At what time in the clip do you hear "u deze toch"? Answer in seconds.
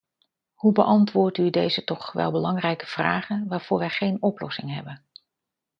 1.37-2.11